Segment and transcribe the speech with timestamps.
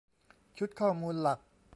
[0.57, 1.39] ชุดข้อมูลหลัก